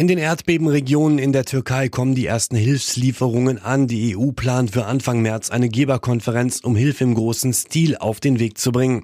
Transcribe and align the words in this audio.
In 0.00 0.08
den 0.08 0.16
Erdbebenregionen 0.16 1.18
in 1.18 1.34
der 1.34 1.44
Türkei 1.44 1.90
kommen 1.90 2.14
die 2.14 2.24
ersten 2.24 2.56
Hilfslieferungen 2.56 3.62
an. 3.62 3.86
Die 3.86 4.16
EU 4.16 4.32
plant 4.32 4.70
für 4.70 4.86
Anfang 4.86 5.20
März 5.20 5.50
eine 5.50 5.68
Geberkonferenz, 5.68 6.60
um 6.60 6.74
Hilfe 6.74 7.04
im 7.04 7.14
großen 7.14 7.52
Stil 7.52 7.98
auf 7.98 8.18
den 8.18 8.38
Weg 8.38 8.56
zu 8.56 8.72
bringen. 8.72 9.02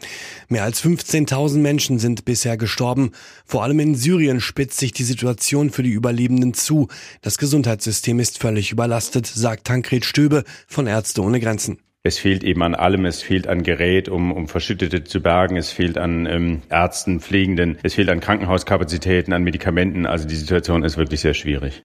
Mehr 0.48 0.64
als 0.64 0.82
15.000 0.82 1.58
Menschen 1.58 1.98
sind 1.98 2.24
bisher 2.24 2.56
gestorben. 2.56 3.10
Vor 3.44 3.62
allem 3.62 3.78
in 3.80 3.94
Syrien 3.94 4.40
spitzt 4.40 4.78
sich 4.78 4.92
die 4.92 5.04
Situation 5.04 5.68
für 5.68 5.82
die 5.82 5.90
Überlebenden 5.90 6.54
zu. 6.54 6.88
Das 7.20 7.36
Gesundheitssystem 7.36 8.18
ist 8.18 8.38
völlig 8.38 8.72
überlastet, 8.72 9.26
sagt 9.26 9.66
Tankred 9.66 10.06
Stöbe 10.06 10.44
von 10.66 10.86
Ärzte 10.86 11.20
ohne 11.20 11.40
Grenzen. 11.40 11.76
Es 12.06 12.18
fehlt 12.18 12.44
eben 12.44 12.62
an 12.62 12.76
allem. 12.76 13.04
Es 13.04 13.20
fehlt 13.20 13.48
an 13.48 13.64
Gerät, 13.64 14.08
um, 14.08 14.30
um 14.30 14.46
Verschüttete 14.46 15.02
zu 15.02 15.20
bergen. 15.20 15.56
Es 15.56 15.72
fehlt 15.72 15.98
an 15.98 16.26
ähm, 16.26 16.62
Ärzten, 16.70 17.18
Pflegenden. 17.18 17.78
Es 17.82 17.94
fehlt 17.94 18.08
an 18.10 18.20
Krankenhauskapazitäten, 18.20 19.32
an 19.32 19.42
Medikamenten. 19.42 20.06
Also 20.06 20.28
die 20.28 20.36
Situation 20.36 20.84
ist 20.84 20.96
wirklich 20.96 21.20
sehr 21.20 21.34
schwierig. 21.34 21.82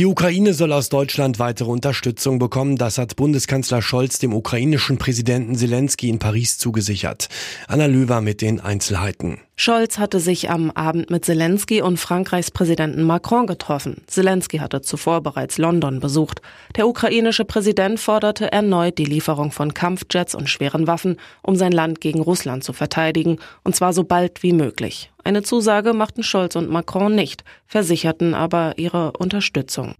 Die 0.00 0.06
Ukraine 0.06 0.52
soll 0.52 0.72
aus 0.72 0.88
Deutschland 0.88 1.38
weitere 1.38 1.70
Unterstützung 1.70 2.40
bekommen. 2.40 2.76
Das 2.76 2.98
hat 2.98 3.14
Bundeskanzler 3.14 3.82
Scholz 3.82 4.18
dem 4.18 4.34
ukrainischen 4.34 4.98
Präsidenten 4.98 5.54
Zelensky 5.54 6.08
in 6.08 6.18
Paris 6.18 6.58
zugesichert. 6.58 7.28
Anna 7.68 7.86
Löwer 7.86 8.20
mit 8.20 8.42
den 8.42 8.58
Einzelheiten. 8.58 9.38
Scholz 9.54 9.98
hatte 9.98 10.18
sich 10.18 10.50
am 10.50 10.70
Abend 10.70 11.10
mit 11.10 11.24
Zelensky 11.24 11.82
und 11.82 11.98
Frankreichs 11.98 12.50
Präsidenten 12.50 13.02
Macron 13.02 13.46
getroffen. 13.46 14.02
Zelensky 14.06 14.58
hatte 14.58 14.80
zuvor 14.80 15.20
bereits 15.20 15.58
London 15.58 16.00
besucht. 16.00 16.40
Der 16.76 16.88
ukrainische 16.88 17.44
Präsident 17.44 18.00
forderte 18.00 18.50
erneut 18.50 18.98
die 18.98 19.04
Lieferung 19.04 19.52
von 19.52 19.74
Kampfjets 19.74 20.34
und 20.34 20.48
schweren 20.48 20.86
Waffen, 20.86 21.16
um 21.42 21.54
sein 21.54 21.72
Land 21.72 22.00
gegen 22.00 22.22
Russland 22.22 22.64
zu 22.64 22.72
verteidigen, 22.72 23.38
und 23.62 23.76
zwar 23.76 23.92
so 23.92 24.04
bald 24.04 24.42
wie 24.42 24.54
möglich. 24.54 25.12
Eine 25.22 25.42
Zusage 25.42 25.92
machten 25.92 26.22
Scholz 26.22 26.56
und 26.56 26.70
Macron 26.70 27.14
nicht, 27.14 27.44
versicherten 27.66 28.34
aber 28.34 28.78
ihre 28.78 29.12
Unterstützung. 29.12 29.94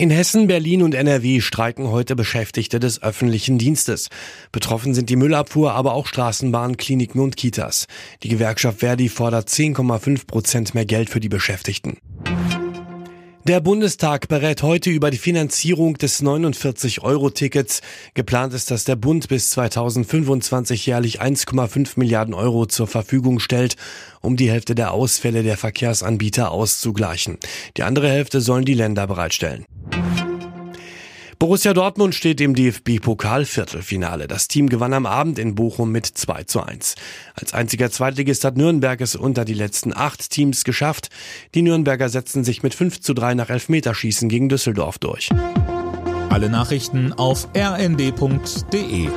In 0.00 0.08
Hessen, 0.08 0.46
Berlin 0.46 0.80
und 0.80 0.94
NRW 0.94 1.42
streiken 1.42 1.90
heute 1.90 2.16
Beschäftigte 2.16 2.80
des 2.80 3.02
öffentlichen 3.02 3.58
Dienstes. 3.58 4.08
Betroffen 4.50 4.94
sind 4.94 5.10
die 5.10 5.16
Müllabfuhr, 5.16 5.72
aber 5.74 5.92
auch 5.92 6.06
Straßenbahnen, 6.06 6.78
Kliniken 6.78 7.20
und 7.20 7.36
Kitas. 7.36 7.86
Die 8.22 8.30
Gewerkschaft 8.30 8.80
Verdi 8.80 9.10
fordert 9.10 9.50
10,5 9.50 10.26
Prozent 10.26 10.74
mehr 10.74 10.86
Geld 10.86 11.10
für 11.10 11.20
die 11.20 11.28
Beschäftigten. 11.28 11.98
Der 13.46 13.60
Bundestag 13.60 14.28
berät 14.28 14.62
heute 14.62 14.88
über 14.88 15.10
die 15.10 15.18
Finanzierung 15.18 15.98
des 15.98 16.22
49-Euro-Tickets. 16.22 17.82
Geplant 18.14 18.54
ist, 18.54 18.70
dass 18.70 18.84
der 18.84 18.96
Bund 18.96 19.28
bis 19.28 19.50
2025 19.50 20.86
jährlich 20.86 21.20
1,5 21.20 21.92
Milliarden 21.96 22.32
Euro 22.32 22.64
zur 22.64 22.86
Verfügung 22.86 23.38
stellt, 23.38 23.76
um 24.22 24.38
die 24.38 24.50
Hälfte 24.50 24.74
der 24.74 24.92
Ausfälle 24.92 25.42
der 25.42 25.58
Verkehrsanbieter 25.58 26.52
auszugleichen. 26.52 27.36
Die 27.76 27.82
andere 27.82 28.08
Hälfte 28.08 28.40
sollen 28.40 28.64
die 28.64 28.72
Länder 28.72 29.06
bereitstellen. 29.06 29.66
Borussia 31.40 31.72
Dortmund 31.72 32.14
steht 32.14 32.38
im 32.42 32.54
DFB-Pokal-Viertelfinale. 32.54 34.28
Das 34.28 34.46
Team 34.46 34.68
gewann 34.68 34.92
am 34.92 35.06
Abend 35.06 35.38
in 35.38 35.54
Bochum 35.54 35.90
mit 35.90 36.04
2 36.04 36.44
zu 36.44 36.62
1. 36.62 36.96
Als 37.34 37.54
einziger 37.54 37.90
Zweitligist 37.90 38.44
hat 38.44 38.58
Nürnberg 38.58 39.00
es 39.00 39.16
unter 39.16 39.46
die 39.46 39.54
letzten 39.54 39.96
acht 39.96 40.28
Teams 40.28 40.64
geschafft. 40.64 41.08
Die 41.54 41.62
Nürnberger 41.62 42.10
setzten 42.10 42.44
sich 42.44 42.62
mit 42.62 42.74
5 42.74 43.00
zu 43.00 43.14
3 43.14 43.32
nach 43.32 43.48
Elfmeterschießen 43.48 44.28
gegen 44.28 44.50
Düsseldorf 44.50 44.98
durch. 44.98 45.30
Alle 46.28 46.50
Nachrichten 46.50 47.14
auf 47.14 47.48
rnd.de 47.56 49.08